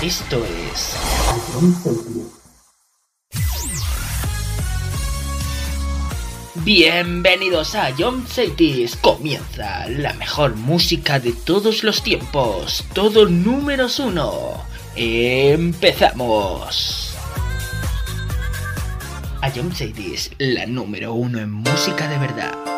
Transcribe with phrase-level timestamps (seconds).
[0.00, 0.42] Esto
[0.72, 0.96] es
[6.64, 8.96] Bienvenidos a John Cities.
[8.96, 12.82] Comienza la mejor música de todos los tiempos.
[12.94, 14.54] Todo números uno.
[14.96, 17.07] Empezamos.
[19.40, 22.77] A John Cities, la número uno en música de verdad.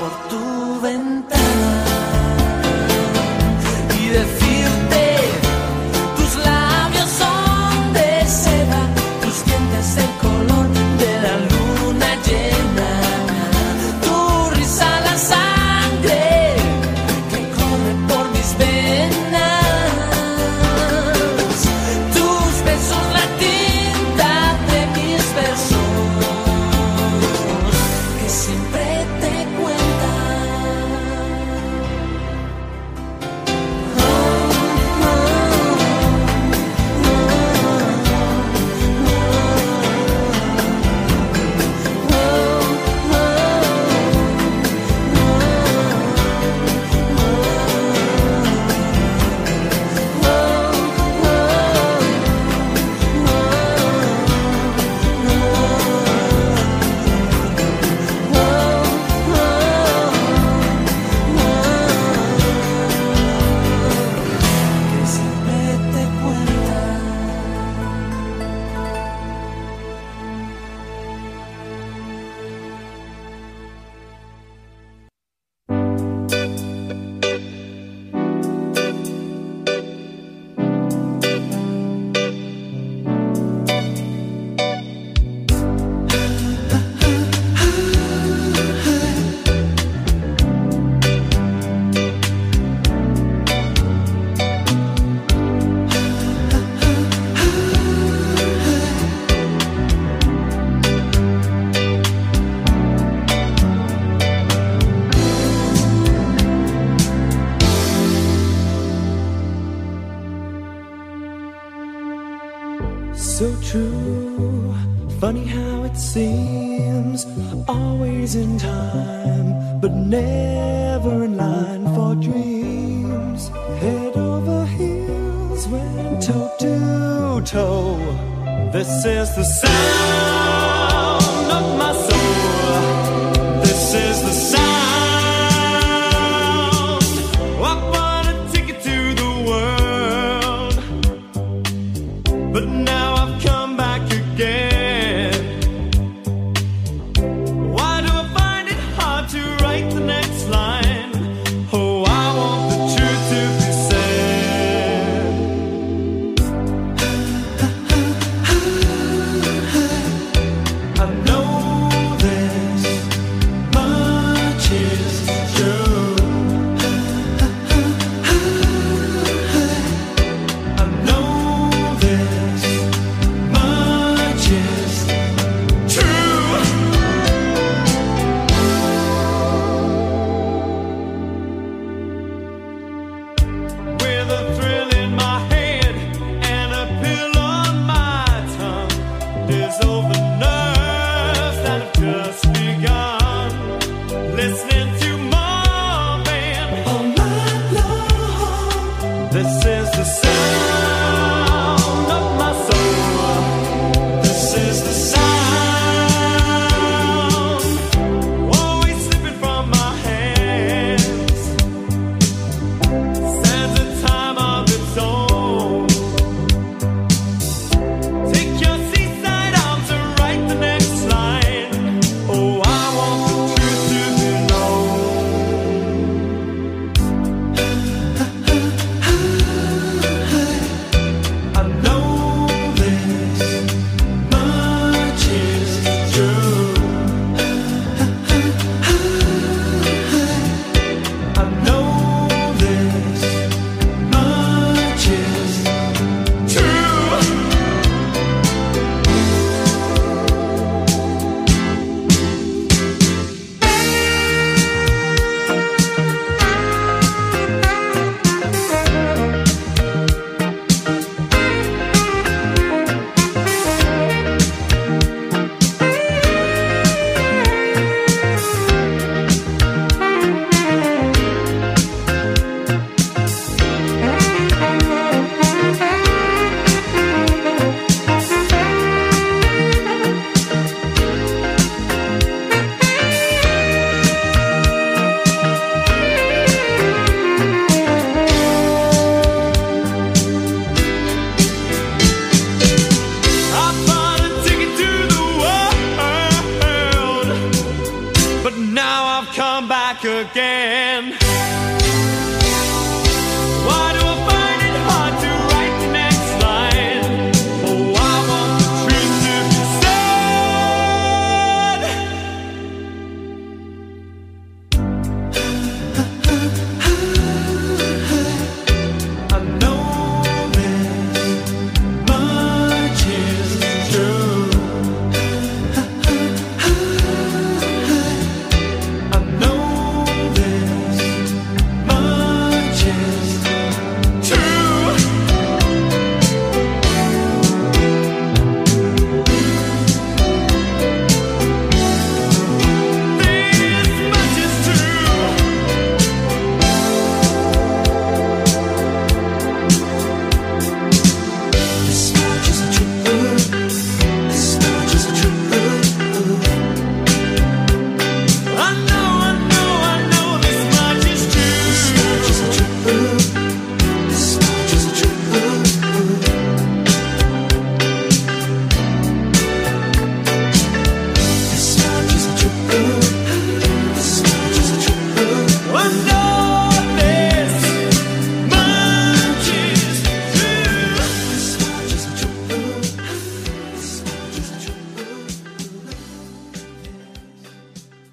[0.00, 1.31] por tu ventana.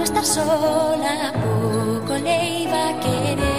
[0.00, 3.49] no estar sola, poco le iba a querer.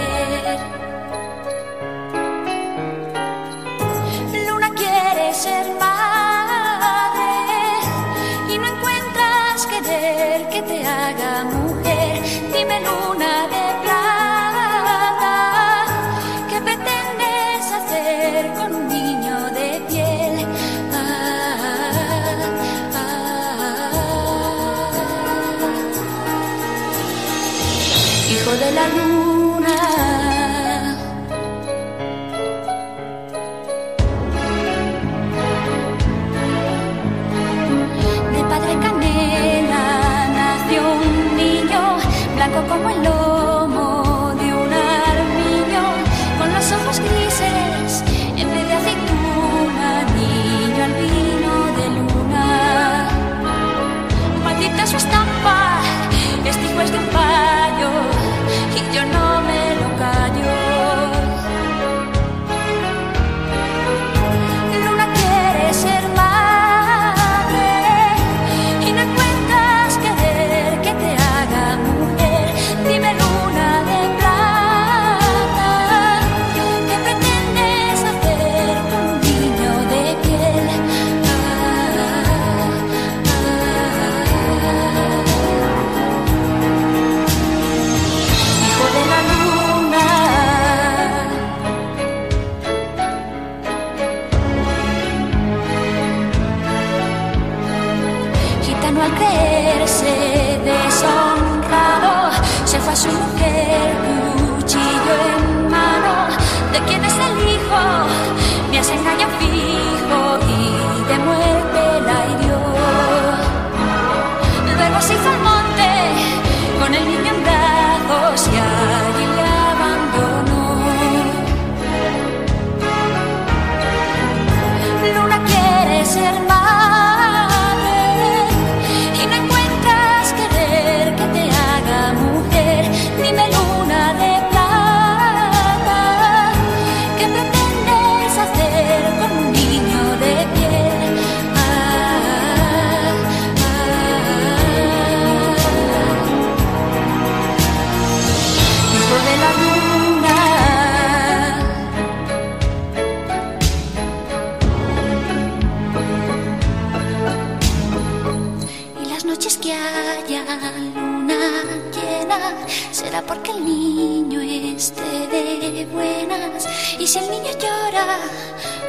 [168.06, 168.18] vida,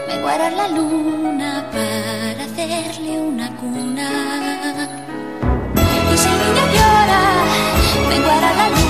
[0.08, 4.08] menguará la luna para hacerle una cuna.
[6.12, 7.22] Y si el niño llora,
[8.08, 8.81] menguará la luna.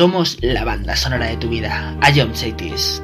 [0.00, 1.94] Somos la banda sonora de tu vida.
[2.00, 3.02] Ayom Cities.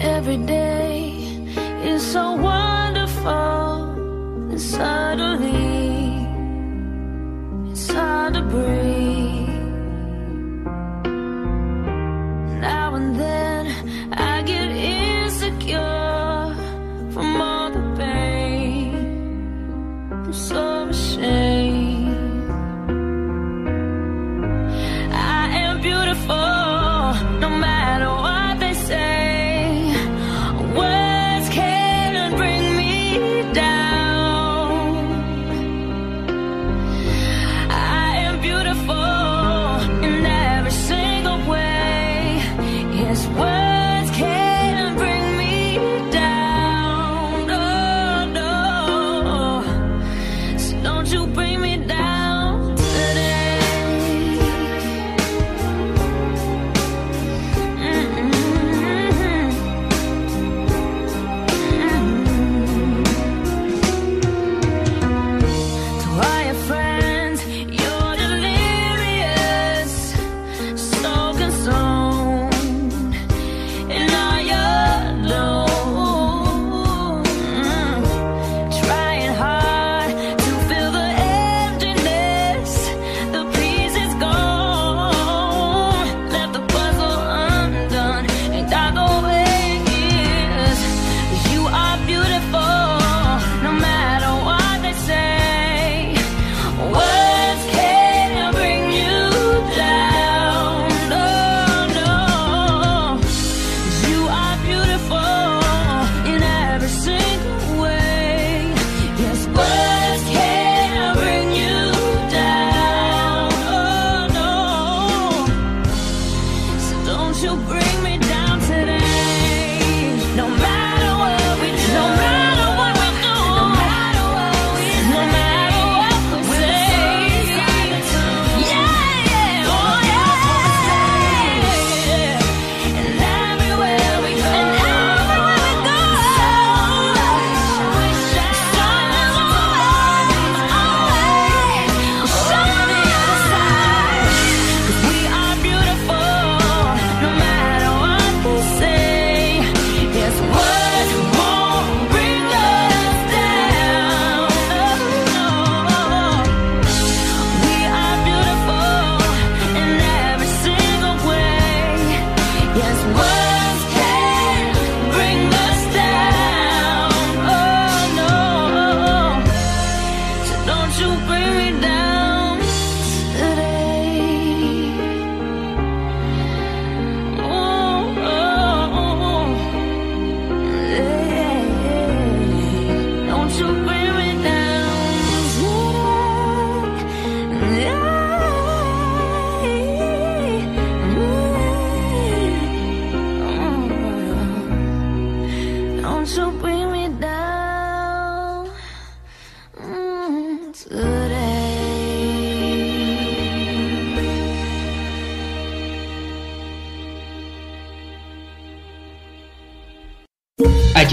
[0.00, 1.24] every day
[1.82, 2.53] is so.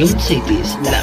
[0.02, 1.01] Ion Cities, la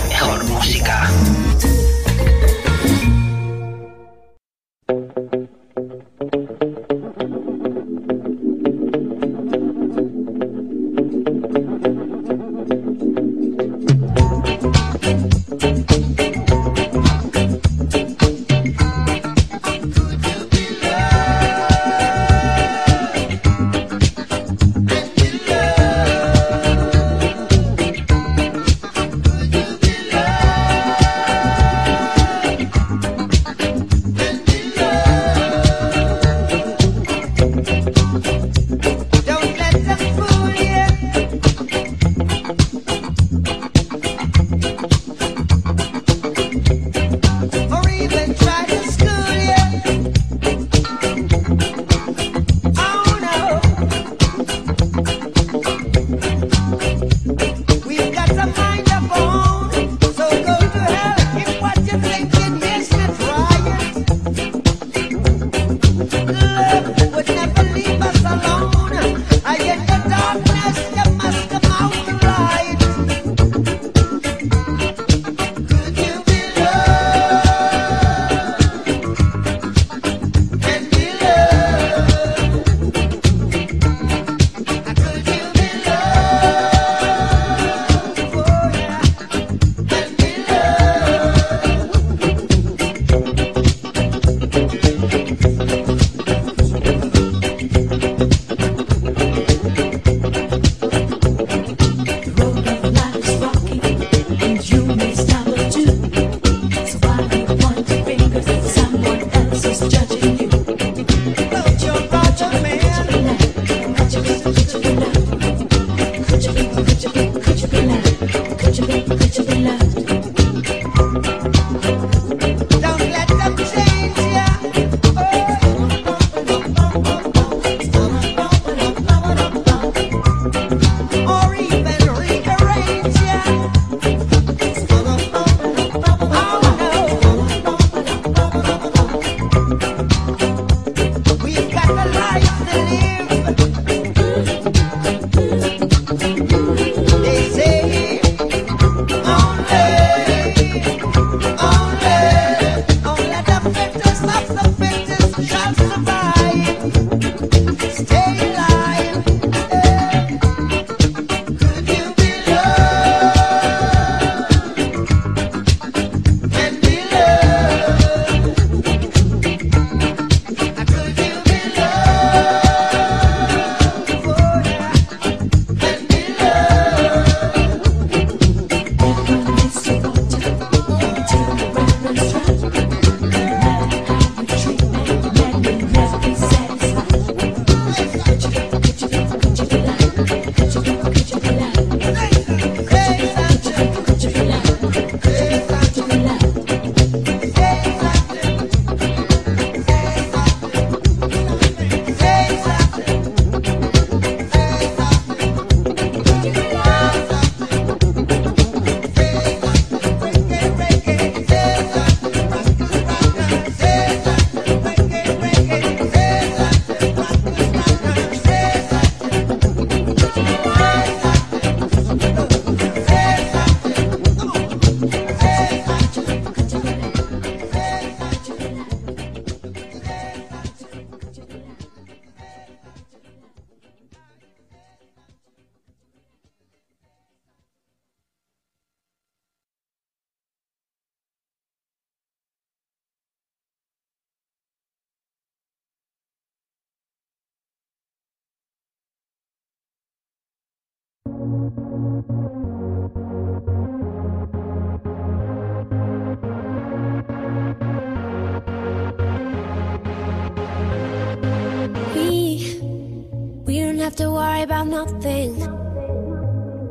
[264.08, 265.54] have to worry about nothing.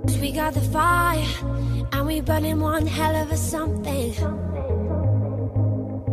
[0.04, 1.26] Cause we got the fire,
[1.92, 4.14] and we burning one hell of a something.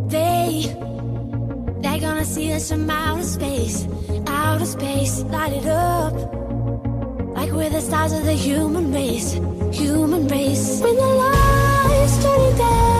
[0.07, 0.65] They,
[1.81, 3.87] they're gonna see us from outer space,
[4.25, 6.44] outer space, light it up
[7.45, 9.33] like we're the stars of the human race,
[9.71, 10.81] human race.
[10.81, 12.94] When the lights turn down.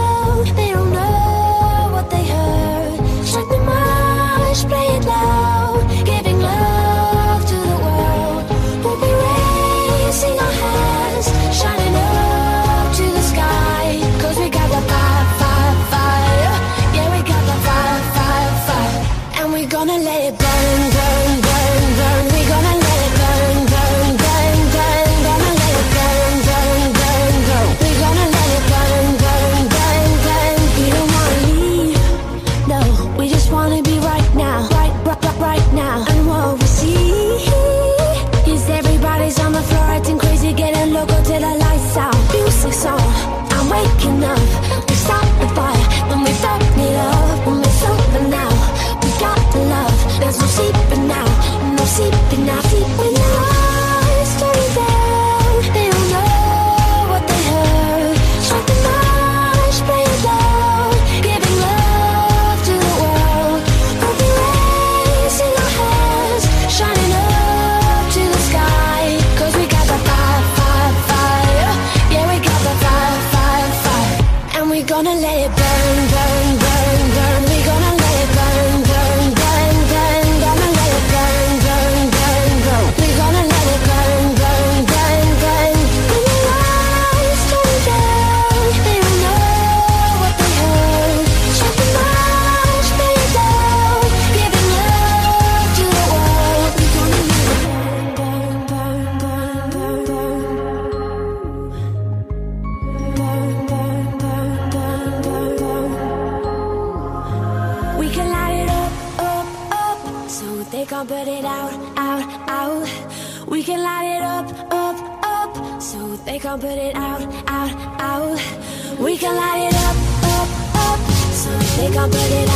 [121.98, 122.55] I'll put it out.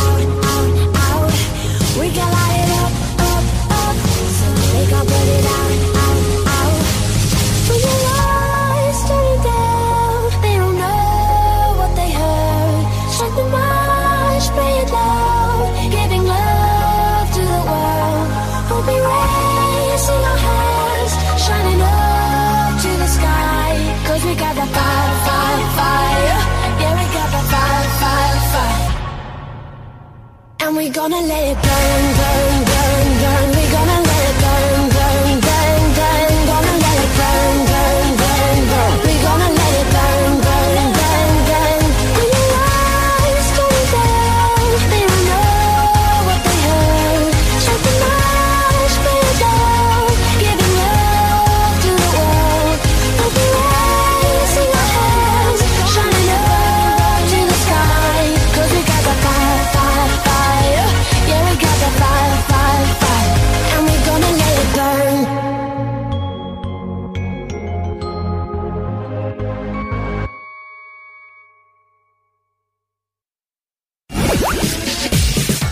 [31.29, 32.18] let it burn.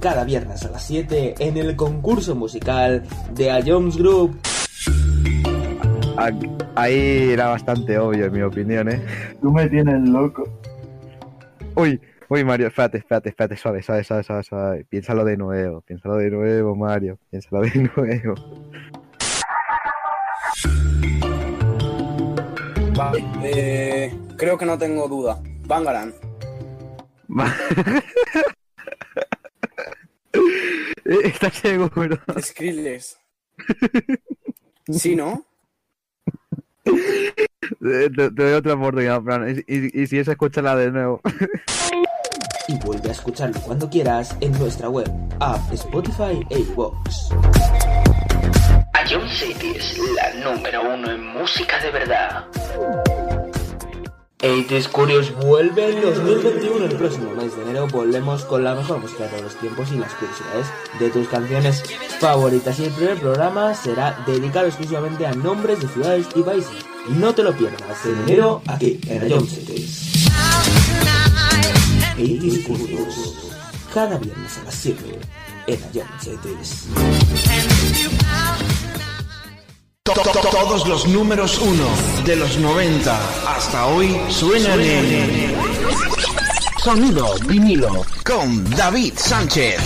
[0.00, 3.02] Cada viernes a las 7 en el concurso musical
[3.34, 4.38] de A Jones Group.
[6.16, 6.30] Ah,
[6.74, 9.02] Ahí era bastante obvio, en mi opinión, ¿eh?
[9.42, 10.44] Tú me tienes loco.
[11.74, 14.84] Uy, uy, Mario, espérate, espérate, espérate, suave, suave, suave, suave, suave.
[14.88, 18.34] Piénsalo de nuevo, piénsalo de nuevo, Mario, piénsalo de nuevo.
[22.96, 25.40] Vale, eh, creo que no tengo duda.
[25.66, 26.12] Bangaran.
[32.42, 33.18] Skrillex.
[34.90, 35.44] Sí, ¿no?
[36.82, 39.62] Te, te doy otra oportunidad, Fran.
[39.66, 41.20] Y, y- y si es, escúchala de nuevo.
[42.68, 45.06] Y vuelve a escucharlo cuando quieras en nuestra web,
[45.40, 47.30] app, Spotify e iVoox.
[48.94, 52.46] A Jones City es la número uno en música de verdad.
[54.40, 56.84] 80 Curious vuelve en 2021.
[56.84, 60.12] El próximo mes de enero volvemos con la mejor música de los tiempos y las
[60.14, 60.68] curiosidades
[61.00, 61.82] de tus canciones
[62.20, 62.78] favoritas.
[62.78, 66.70] Y el primer programa será dedicado exclusivamente a nombres de ciudades y países.
[67.08, 69.88] No te lo pierdas en enero aquí en Jones City.
[72.14, 73.34] 80 Curious.
[73.92, 75.18] Cada viernes a las 7
[75.66, 75.78] en
[76.20, 76.48] City.
[80.08, 81.84] To- to- to- Todos los números uno
[82.24, 85.54] de los 90 hasta hoy suenan en
[86.82, 89.78] Sonido vinilo con David Sánchez.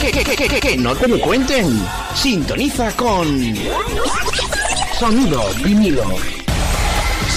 [0.00, 1.82] Que, que, que, que, que, que no te lo cuenten.
[2.14, 3.26] Sintoniza con
[4.98, 6.04] Sonido vinilo.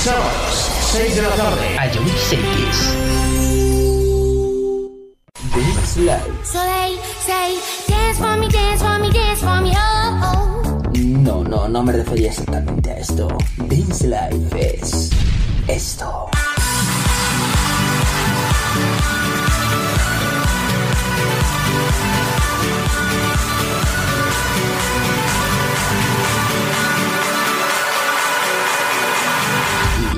[0.03, 1.77] Sábados, 6 de la tarde.
[1.77, 2.43] A Jones City.
[5.53, 6.45] Dance Live.
[6.45, 10.81] So they say, dance for me, dance for me, dance for me, oh, oh.
[10.95, 13.27] No, no, no me refería exactamente a esto.
[13.57, 15.09] Dance Life es
[15.67, 16.29] esto.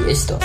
[0.09, 0.39] Do.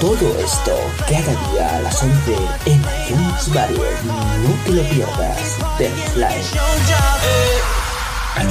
[0.00, 0.72] Todo esto
[1.08, 4.04] cada día a las 11 en Jones Barrier.
[4.04, 5.58] No te lo pierdas.
[5.78, 6.44] Dance Live.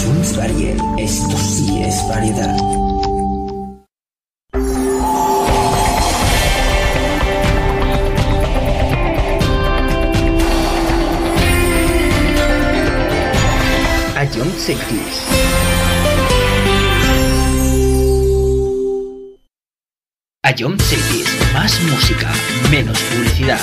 [0.01, 0.77] Jones Barrier.
[0.97, 3.10] Esto sí es variedad.
[14.61, 15.25] Cities.
[20.43, 21.27] A John Cities.
[21.51, 22.31] Más música,
[22.69, 23.59] menos publicidad.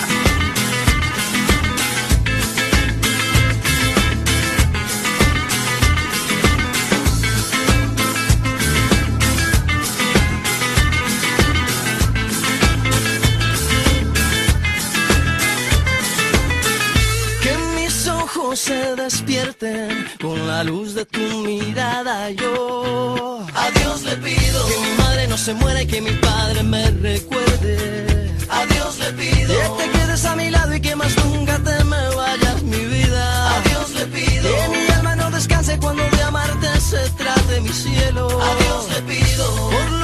[19.09, 22.30] Despierten con la luz de tu mirada.
[22.30, 26.62] Yo a Dios le pido que mi madre no se muera y que mi padre
[26.62, 28.36] me recuerde.
[28.50, 31.84] A Dios le pido que te quedes a mi lado y que más nunca te
[31.84, 33.56] me vayas mi vida.
[33.56, 37.70] A Dios le pido que mi alma no descanse cuando de amarte se trate mi
[37.70, 38.28] cielo.
[38.28, 38.50] A
[38.92, 39.97] le pido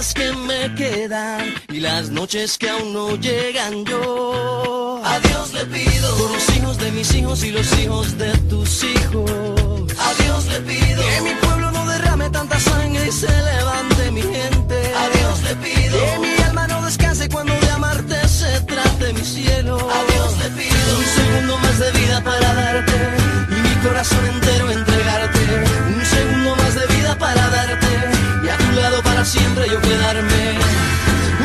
[0.00, 4.98] que me quedan y las noches que aún no llegan yo.
[5.04, 8.82] A Dios le pido por los hijos de mis hijos y los hijos de tus
[8.82, 9.30] hijos.
[9.98, 14.22] A Dios le pido que mi pueblo no derrame tanta sangre y se levante mi
[14.22, 14.76] gente.
[14.96, 19.22] A Dios le pido que mi alma no descanse cuando de amarte se trate mi
[19.22, 19.76] cielo.
[19.76, 22.98] A Dios le pido un segundo más de vida para darte
[23.50, 25.39] y mi corazón entero entregarte.
[29.24, 30.58] Siempre yo quedarme.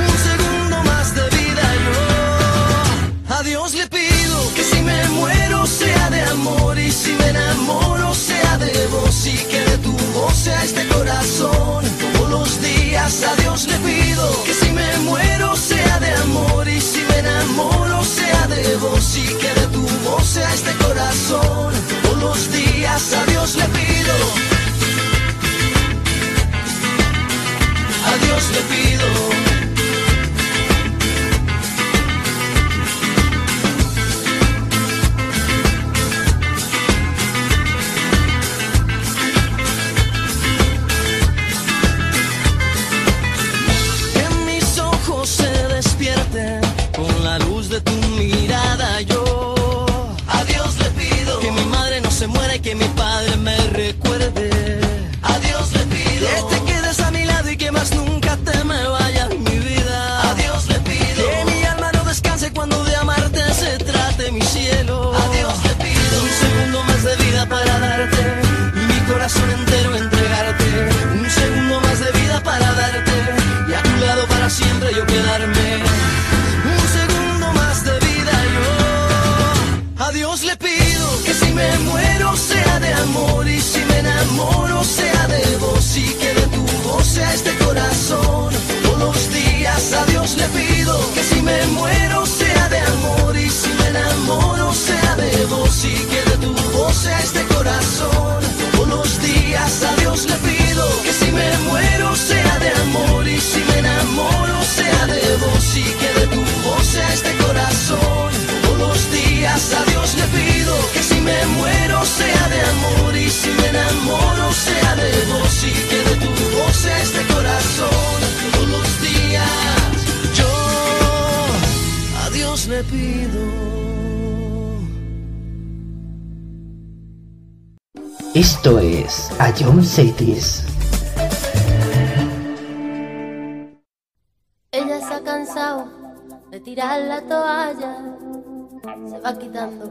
[0.08, 3.36] Un segundo más de vida yo.
[3.36, 8.14] A Dios le pido que si me muero sea de amor y si me enamoro
[8.14, 11.84] sea de vos y que de tu voz sea este corazón.
[12.14, 16.80] Todos los días a Dios le pido que si me muero sea de amor y
[16.80, 22.05] si me enamoro sea de vos y que de tu voz sea este corazón.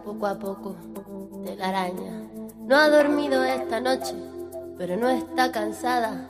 [0.05, 0.77] Poco a poco
[1.45, 2.13] de araña.
[2.61, 4.15] No ha dormido esta noche,
[4.77, 6.29] pero no está cansada.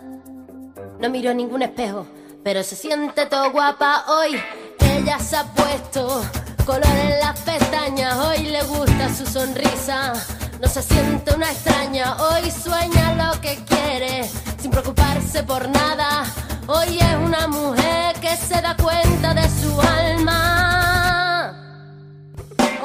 [1.01, 2.07] No miró ningún espejo,
[2.45, 4.41] pero se siente todo guapa hoy.
[4.79, 6.23] Ella se ha puesto
[6.65, 10.13] color en las pestañas, hoy le gusta su sonrisa.
[10.61, 16.25] No se siente una extraña, hoy sueña lo que quiere, sin preocuparse por nada.
[16.69, 20.74] Hoy es una mujer que se da cuenta de su alma.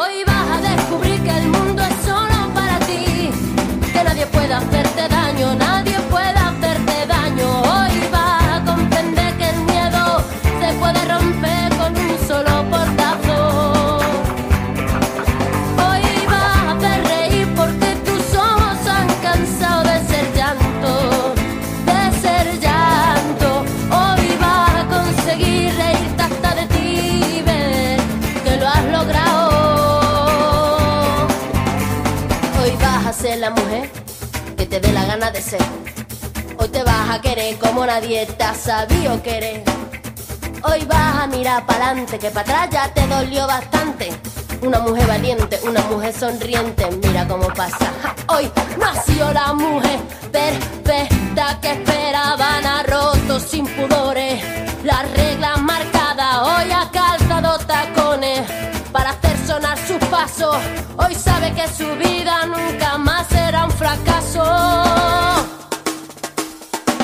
[0.01, 3.29] Hoy vas a descubrir que el mundo es solo para ti,
[3.91, 5.88] que nadie puede hacerte daño, nadie
[34.69, 35.61] te dé la gana de ser.
[36.57, 39.63] Hoy te vas a querer como nadie te ha sabido querer.
[40.63, 44.09] Hoy vas a mirar para adelante, que para atrás ya te dolió bastante.
[44.61, 47.91] Una mujer valiente, una mujer sonriente, mira cómo pasa.
[48.27, 49.99] Hoy nació la mujer
[50.31, 54.43] perfecta que esperaban, ha roto sin pudores.
[54.83, 57.93] Las reglas marcadas, hoy ha calzado hacer
[60.21, 64.43] Hoy sabe que su vida nunca más será un fracaso.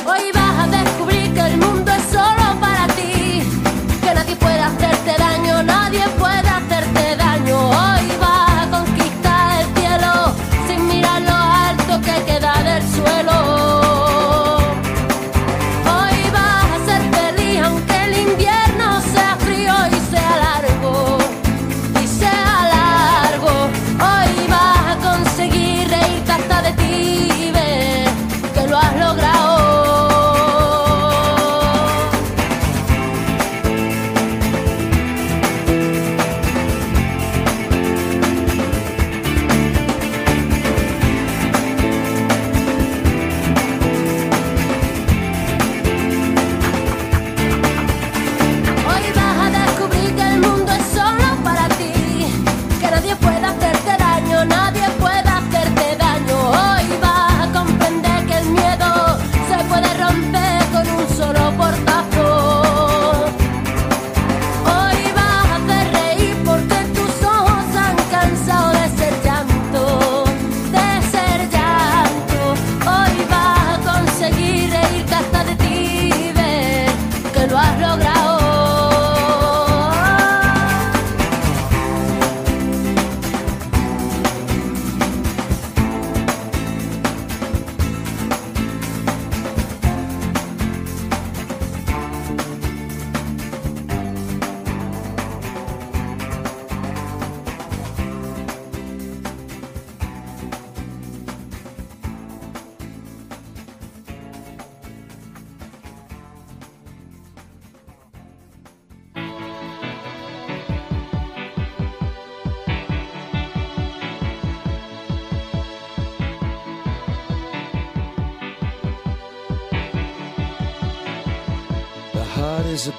[0.05, 3.41] Hoy vas a descubrir que el mundo es solo para ti,
[4.01, 6.34] que nadie puede hacerte daño, nadie puede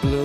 [0.03, 0.16] blue.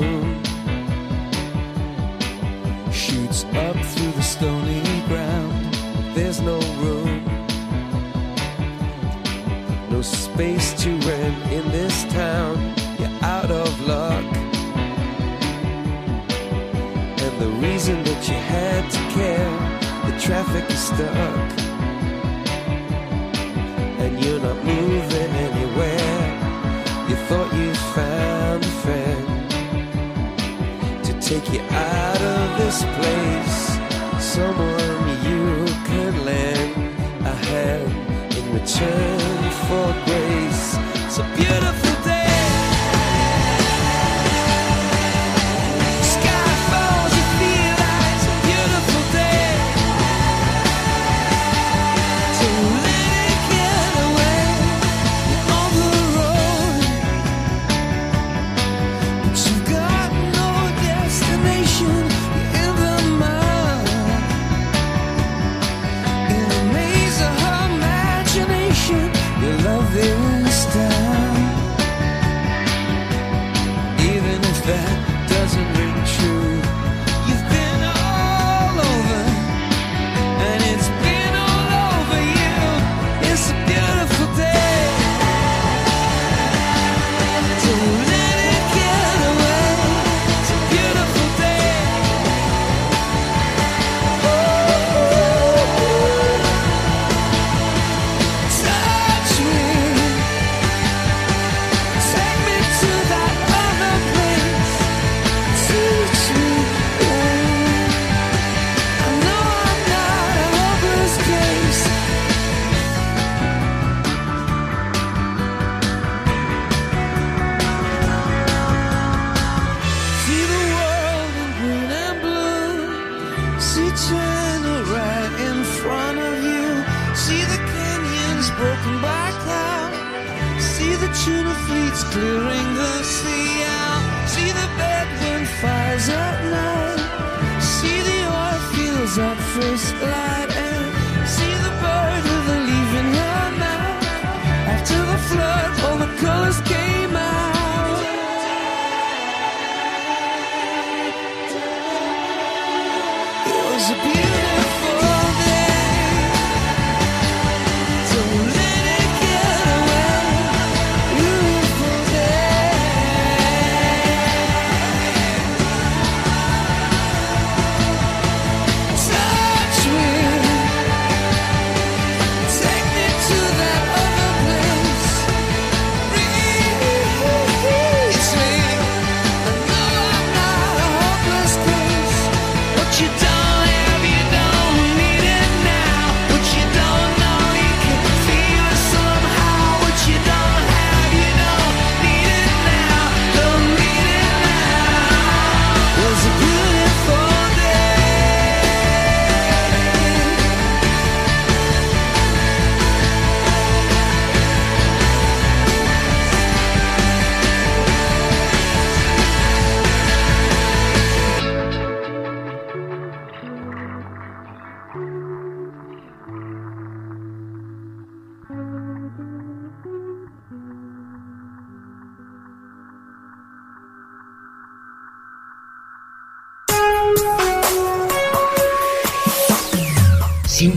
[132.11, 132.60] clearing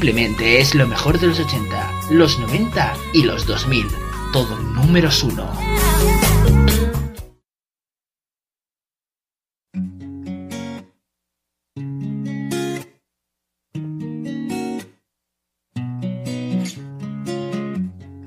[0.05, 3.87] Simplemente es lo mejor de los 80, los 90 y los 2000.
[4.35, 5.51] Todo números uno.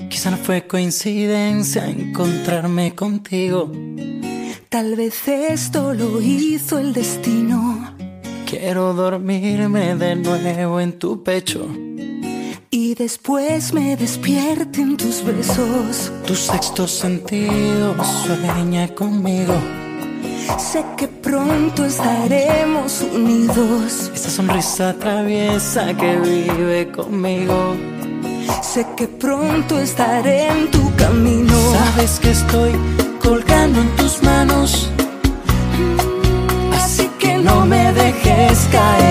[0.10, 3.72] Quizá no fue coincidencia encontrarme contigo.
[4.70, 7.97] Tal vez esto lo hizo el destino
[8.50, 11.68] Quiero dormirme de nuevo en tu pecho.
[12.72, 16.14] Y después me despierten tus besos.
[16.26, 17.94] Tu sexto sentido
[18.24, 19.54] sueña conmigo.
[20.58, 24.12] Sé que pronto estaremos unidos.
[24.16, 27.76] Esa sonrisa traviesa que vive conmigo.
[28.64, 31.54] Sé que pronto estaré en tu camino.
[31.74, 32.72] Sabes que estoy
[33.22, 34.90] colgando en tus manos
[38.38, 39.07] escae.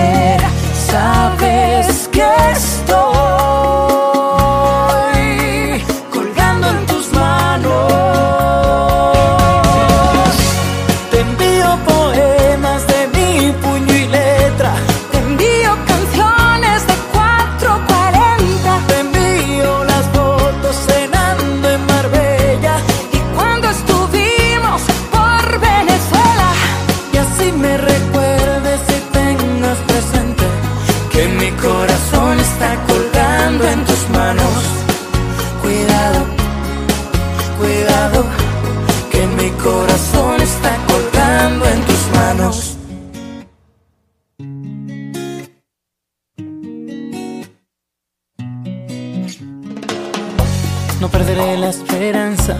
[50.99, 52.57] No perderé la esperanza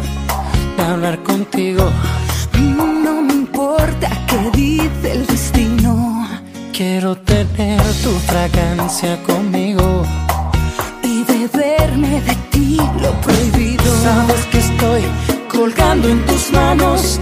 [0.78, 1.90] de hablar contigo.
[2.54, 6.28] No me importa qué dice el destino.
[6.72, 10.04] Quiero tener tu fragancia conmigo
[11.02, 13.84] y beberme de ti lo prohibido.
[14.04, 15.02] Sabes que estoy
[15.52, 17.20] colgando en tus manos.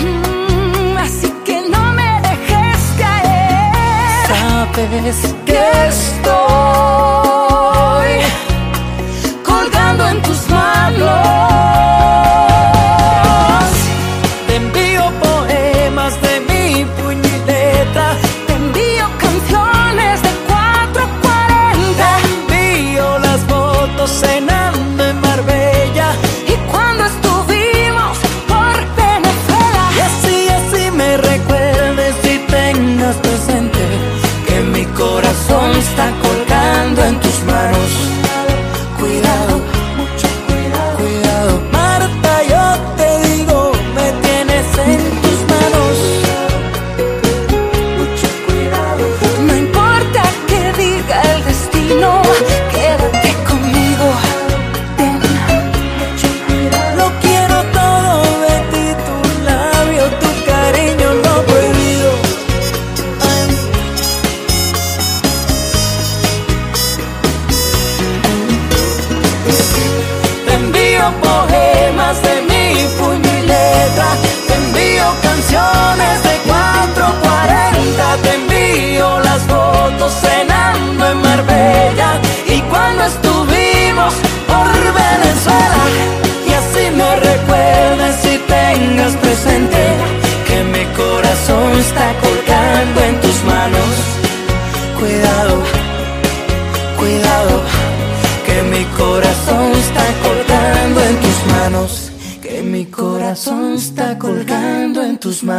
[0.00, 4.26] Mm, así que no me dejes caer.
[4.28, 7.01] Sabes que estoy.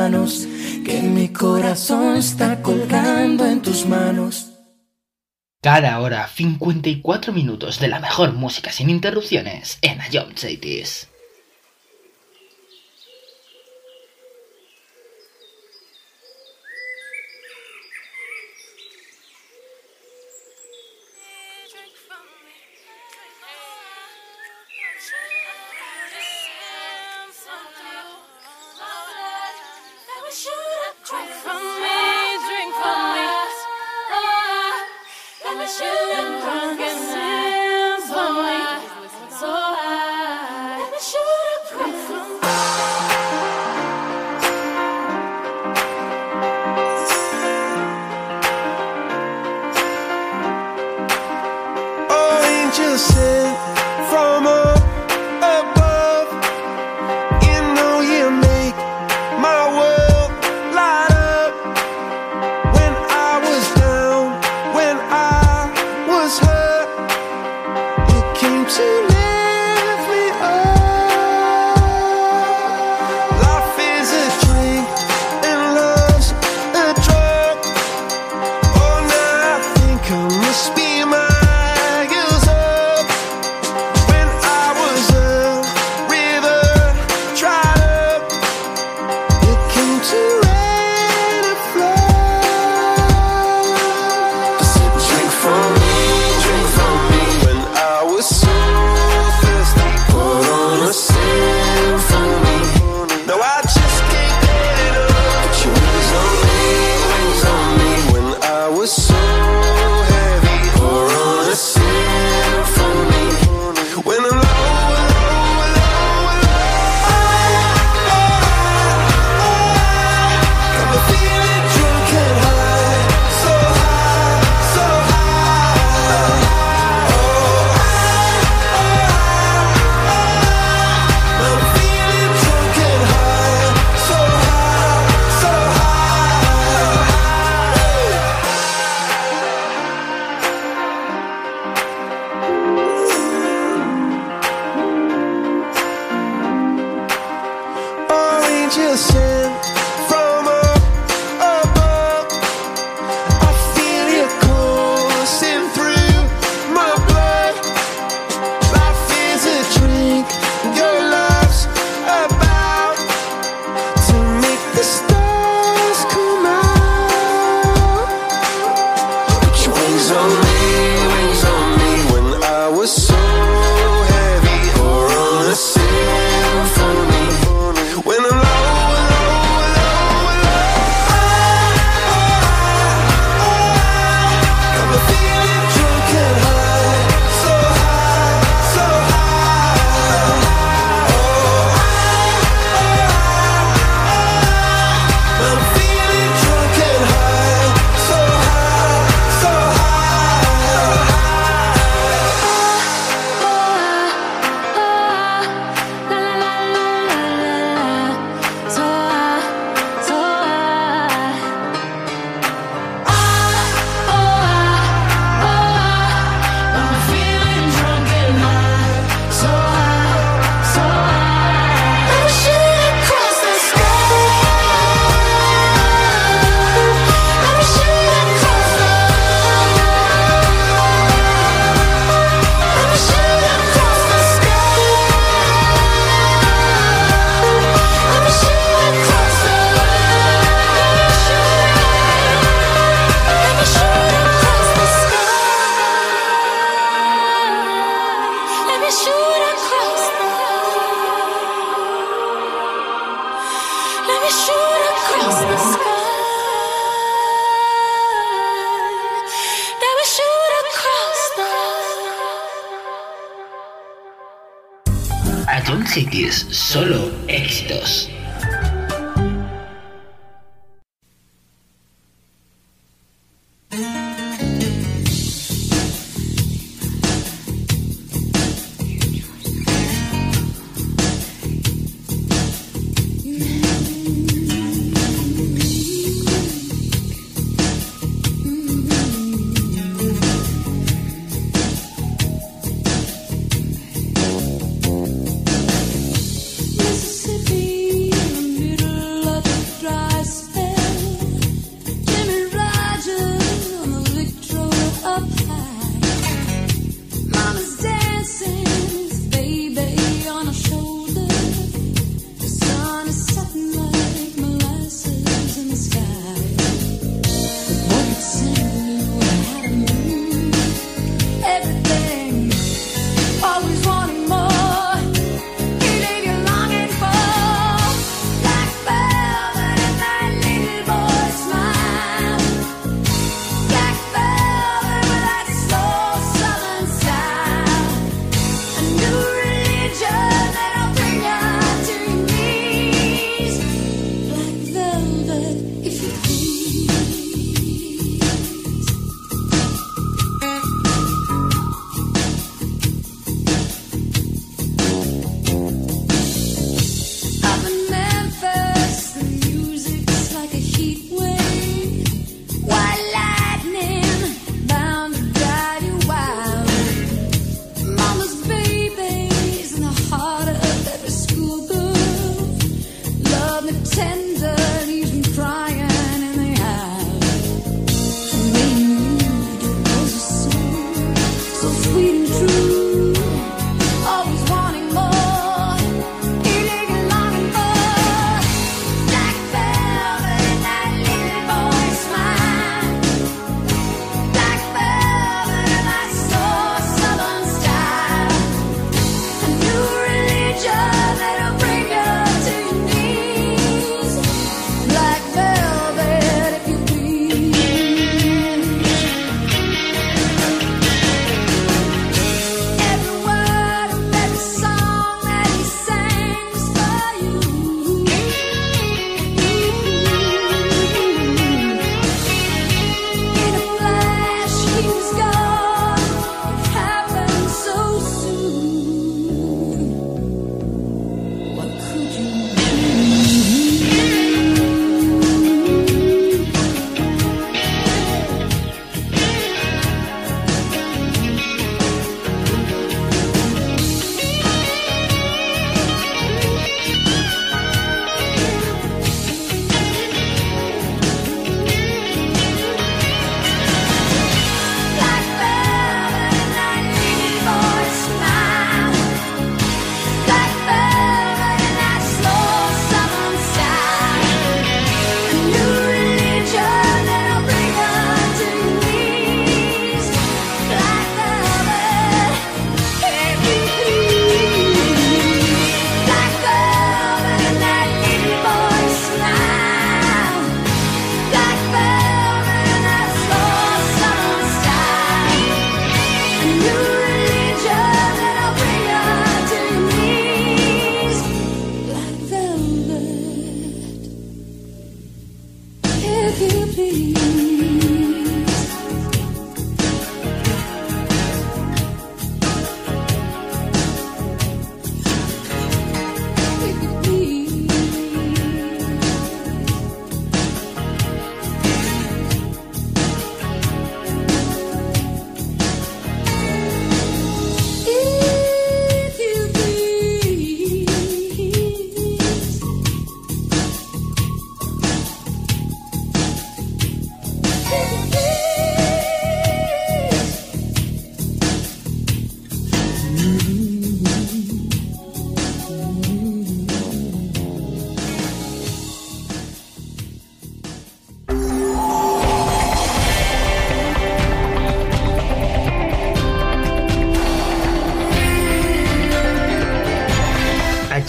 [0.04, 0.45] manos,
[0.86, 4.49] que mi corazón está colgando en tus manos.
[5.62, 11.08] Cada hora 54 minutos de la mejor música sin interrupciones en Ion Cities.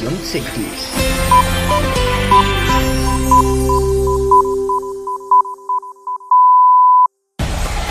[0.05, 0.91] problem cities.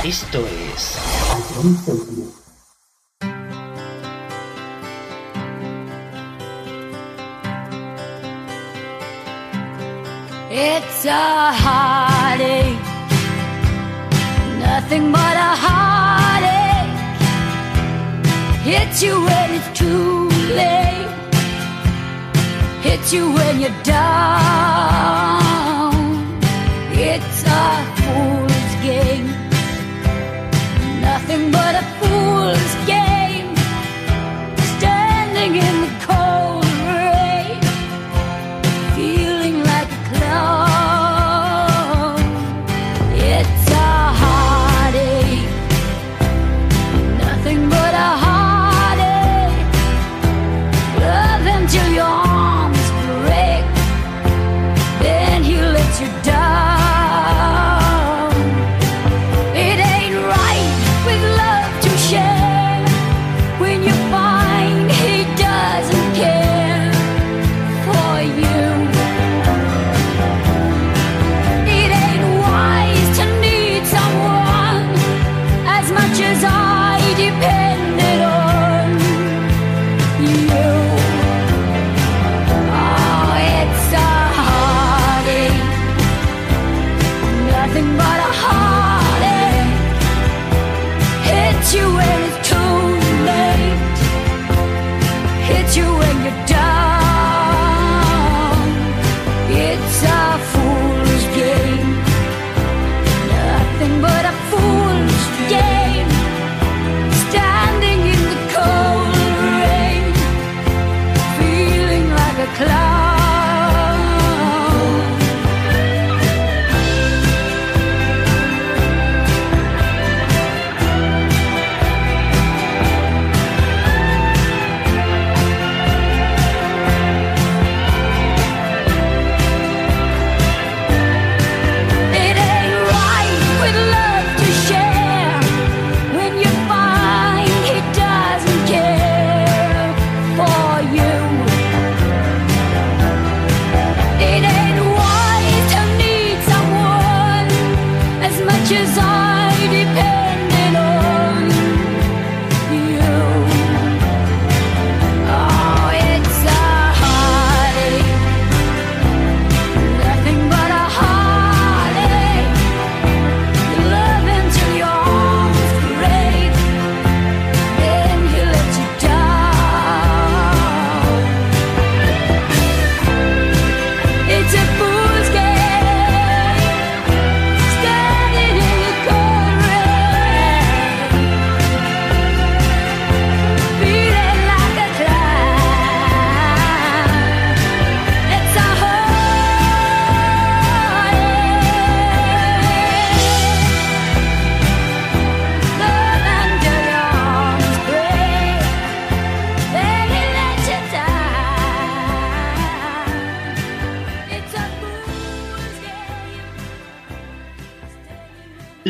[0.03, 0.99] Esto es
[10.55, 12.78] It's a heartache,
[14.59, 16.93] nothing but a heartache.
[18.64, 20.82] Hits you when it's too late
[23.04, 25.32] hit you when you're down.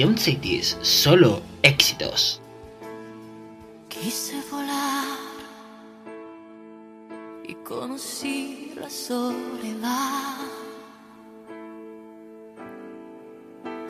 [0.00, 2.40] John Cities, solo éxitos.
[3.90, 5.04] Quise volar
[7.46, 10.38] y conocí la soledad.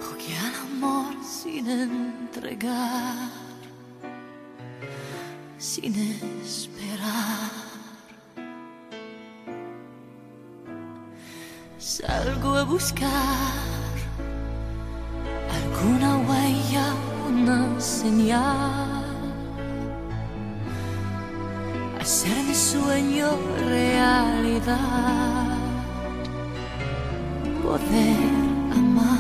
[0.01, 3.31] Jugué al amor sin entregar,
[5.59, 7.53] sin esperar.
[11.79, 13.80] Salgo a buscar
[15.71, 16.95] alguna huella,
[17.29, 19.05] una señal.
[22.01, 23.29] Hacer mi sueño
[23.69, 24.79] realidad.
[27.63, 28.19] Poder
[28.73, 29.20] amar.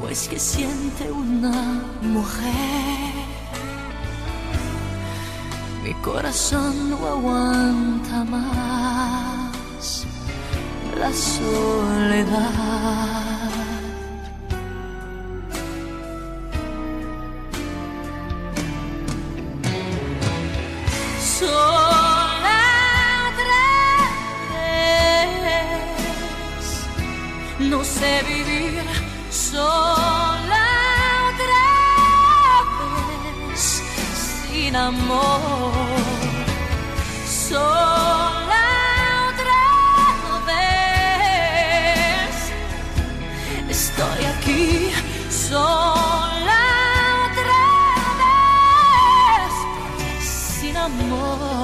[0.00, 3.14] Cómo es que siente una mujer.
[5.84, 10.06] Mi corazón no aguanta más
[10.98, 12.60] la soledad.
[27.58, 28.89] No sé vivir
[29.60, 30.68] sola
[31.30, 31.66] otra
[33.48, 33.62] vez
[34.42, 35.72] sin amor.
[37.48, 38.66] Sola
[39.28, 39.64] otra
[40.50, 42.34] vez.
[43.76, 44.66] Estoy aquí
[45.48, 46.62] sola
[47.26, 47.64] otra
[48.22, 49.52] vez
[50.58, 51.59] sin amor.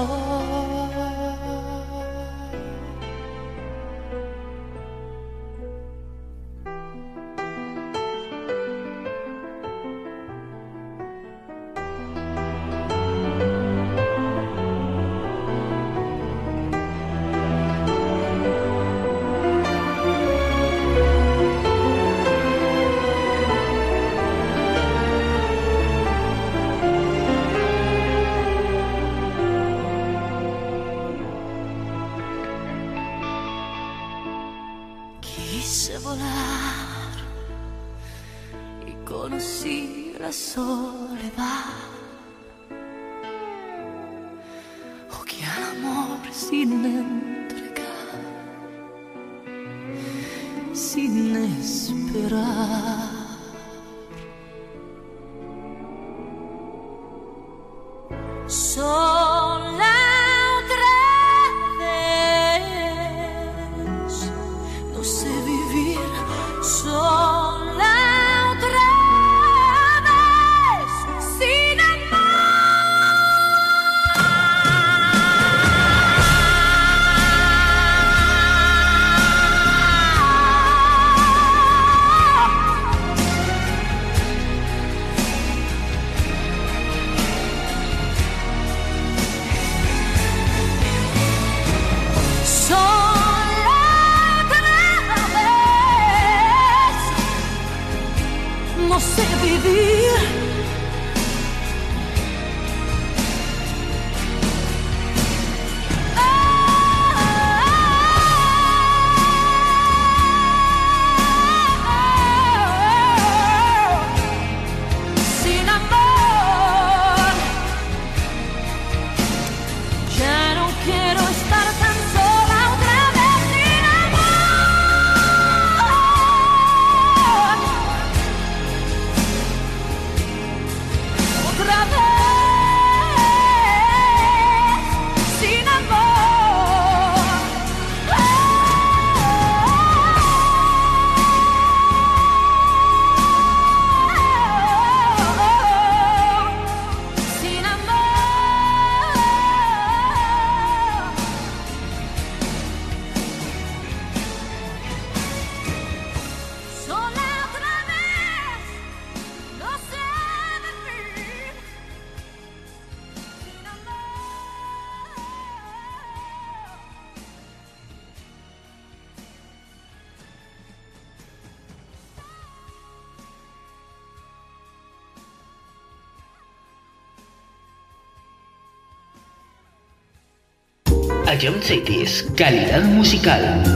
[181.66, 183.75] Cities, calidad musical.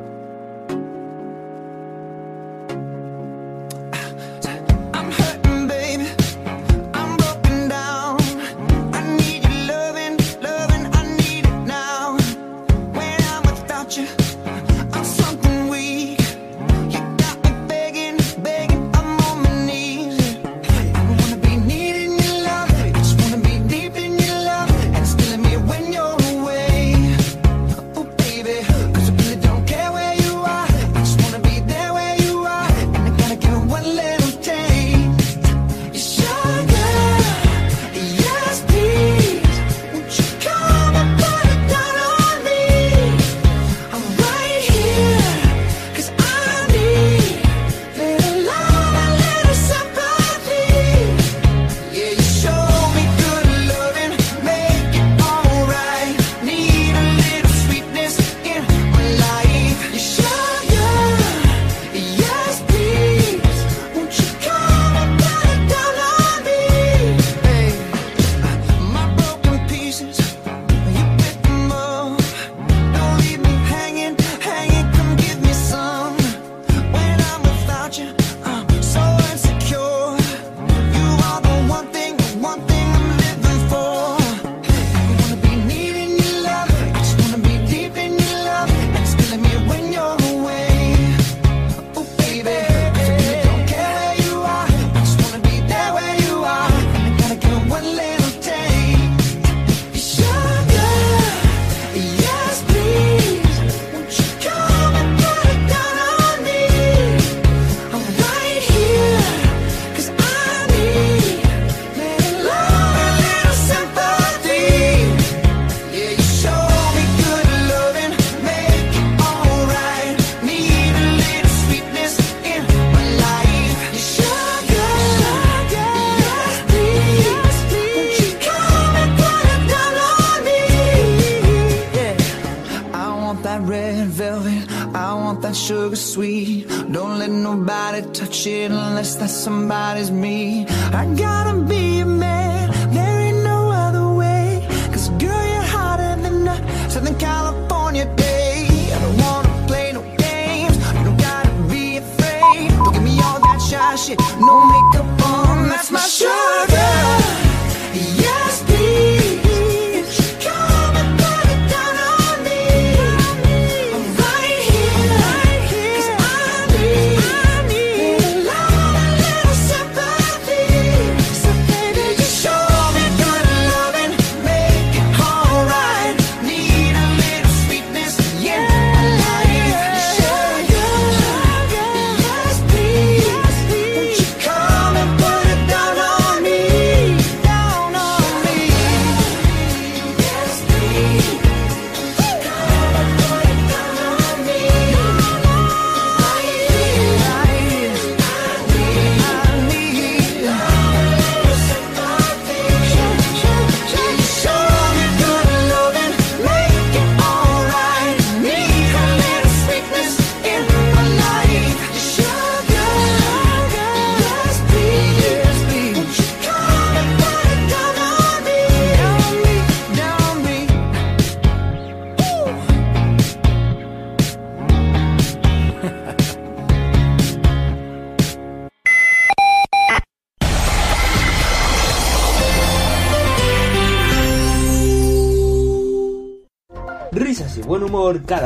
[143.43, 144.65] No other way.
[144.91, 148.67] Cause girl, you're hot at the Southern California day.
[148.93, 152.71] I don't wanna play no games, no gotta be afraid.
[152.85, 156.70] Look at me all that shy shit, no makeup on, that's my sugar.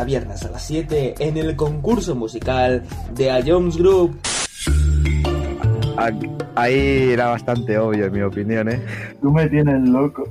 [0.05, 2.83] Cada viernes a las 7 en el concurso musical
[3.13, 4.19] de A Jones Group.
[5.97, 6.11] Ah,
[6.55, 8.79] Ahí era bastante obvio, en mi opinión, ¿eh?
[9.21, 10.23] Tú me tienes loco.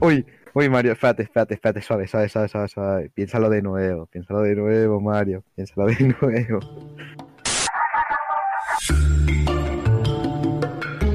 [0.00, 3.10] Uy, uy, Mario, espérate, espérate, espérate, suave, suave, suave, suave, suave.
[3.14, 6.60] Piénsalo de nuevo, piénsalo de nuevo, Mario, piénsalo de nuevo.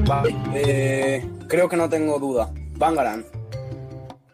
[0.06, 2.50] Vale, eh, creo que no tengo duda.
[2.76, 3.24] Bangaran.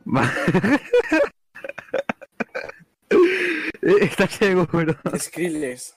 [3.82, 4.94] ¿Estás seguro?
[5.18, 5.94] Skrillex.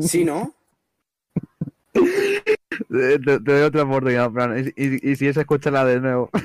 [0.00, 0.54] ¿Sí, no?
[1.92, 2.00] Te,
[2.90, 4.72] te- te doy otra oportunidad, Fran.
[4.76, 6.30] Y, y- y si es, escúchala de nuevo.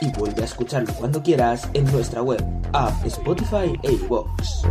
[0.00, 2.40] Y vuelve a escucharlo cuando quieras en nuestra web,
[2.72, 4.62] app, Spotify e iVoox.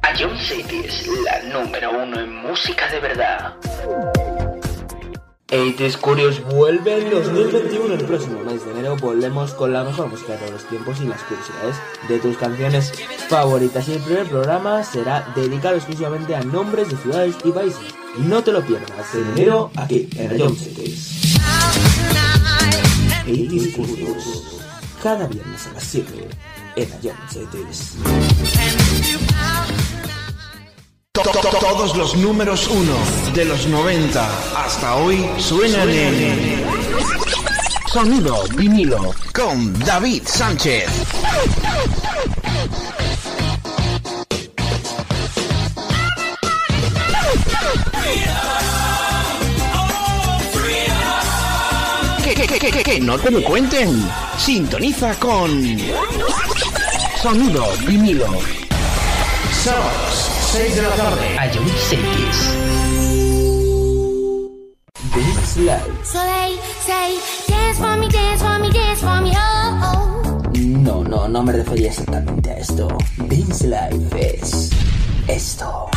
[0.00, 3.54] A John City es la número uno en música de verdad.
[5.54, 7.94] 80s Curious vuelve en 2021.
[7.94, 11.06] El próximo mes de enero volvemos con la mejor música de todos los tiempos y
[11.06, 11.76] las curiosidades
[12.08, 12.92] de tus canciones
[13.28, 13.88] favoritas.
[13.88, 17.80] Y el primer programa será dedicado exclusivamente a nombres de ciudades y países.
[18.18, 21.36] No te lo pierdas en enero aquí en Ion Cities.
[23.26, 24.60] 80s Curious.
[25.02, 26.28] Cada viernes a las 7
[26.76, 26.88] en
[27.28, 27.94] Cities.
[31.14, 32.96] To- to- to- Todos los números uno
[33.34, 36.64] de los 90 hasta hoy suenan en
[37.86, 40.90] Sonido vinilo con David Sánchez.
[52.24, 54.02] Que, que, que, que, que, no te lo cuenten.
[54.38, 55.78] Sintoniza con
[57.22, 58.26] Sonido vinilo.
[59.62, 61.36] Sábados, 6 de la tarde.
[61.36, 62.54] A John Cities.
[65.12, 66.04] Dance Live.
[66.04, 67.18] So they say,
[67.48, 70.52] dance for me, dance for me, dance for me, oh, oh.
[70.54, 72.86] No, no, no me refería exactamente a esto.
[73.28, 74.70] Dance Life es
[75.26, 75.90] esto.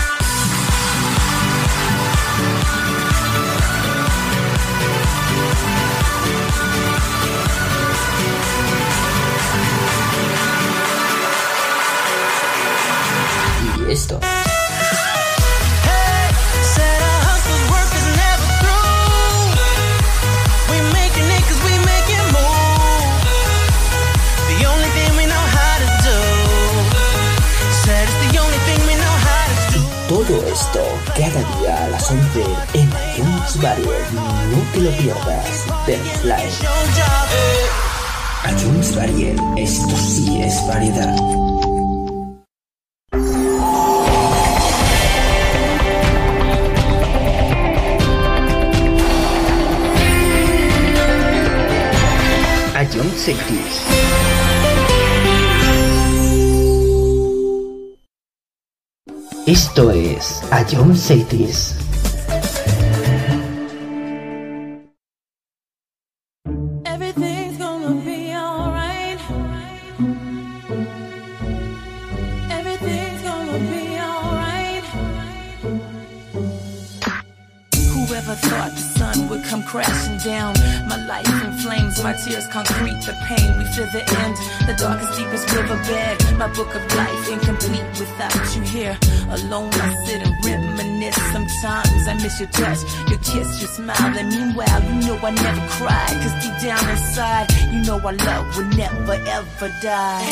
[32.44, 34.16] A las 11 en iTunes Variety.
[34.16, 35.66] No te lo pierdas.
[35.86, 36.62] Job.
[38.52, 39.42] iTunes Variety.
[39.58, 41.16] Esto sí es variedad.
[52.94, 53.82] John Cities.
[59.46, 61.87] Esto es A John.
[82.28, 83.50] Tears concrete the pain.
[83.58, 84.36] We feel the end,
[84.68, 86.16] the darkest, deepest riverbed.
[86.38, 88.98] My book of life incomplete without you here.
[89.30, 91.16] Alone, I sit and reminisce.
[91.32, 94.18] Sometimes I miss your touch, your kiss, your smile.
[94.20, 96.08] And meanwhile, you know I never cry.
[96.22, 100.24] Cause deep down inside, you know our love will never ever die.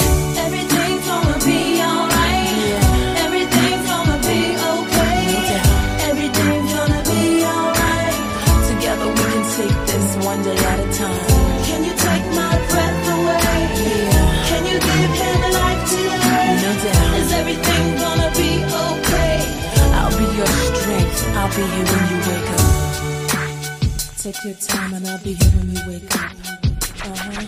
[0.45, 2.49] Everything's gonna be alright.
[3.25, 4.41] Everything's gonna be
[4.73, 5.19] okay.
[6.09, 8.17] Everything's gonna be alright.
[8.69, 11.34] Together we can take this one day at a time.
[21.45, 22.65] I'll be here when you wake up.
[24.17, 26.64] Take your time and I'll be here when you wake up.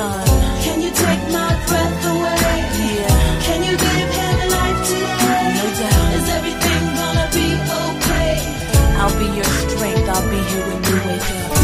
[0.00, 0.62] Day at a time.
[0.62, 2.56] Can you take my breath away?
[2.80, 3.40] Yeah.
[3.46, 5.44] Can you give him life today?
[5.56, 6.14] No doubt.
[6.18, 7.48] Is everything gonna be
[7.84, 8.32] okay?
[9.00, 10.08] I'll be your strength.
[10.08, 11.60] I'll be here when you wake up.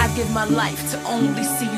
[0.00, 1.77] I give my life to only see you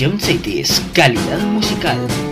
[0.00, 2.27] Ion Cities, calidad musical.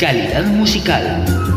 [0.00, 1.49] Calidad musical.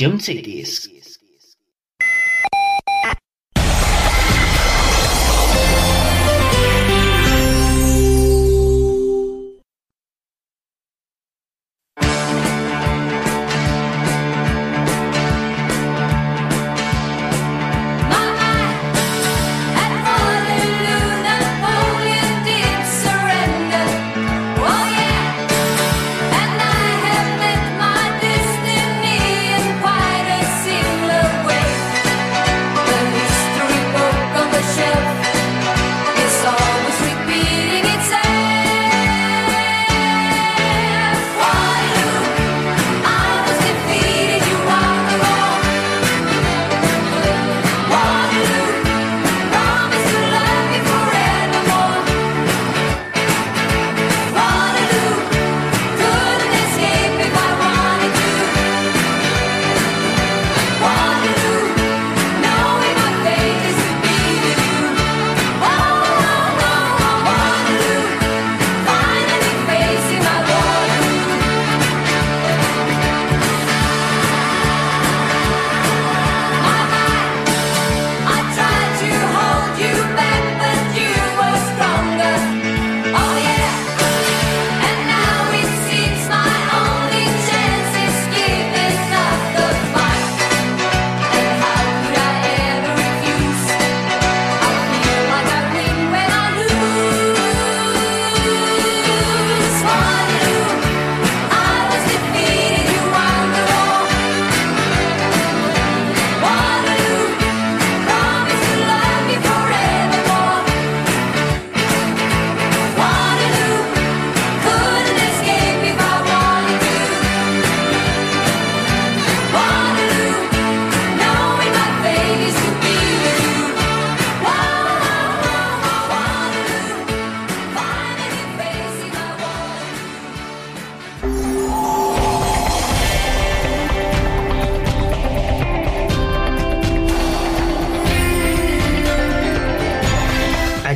[0.00, 0.79] A John Cities